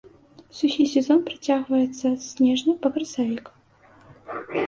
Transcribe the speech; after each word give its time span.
Сухі 0.59 0.85
сезон 0.93 1.19
працягваецца 1.27 1.99
з 1.99 2.15
снежня 2.29 2.73
па 2.85 2.93
красавік. 2.97 3.45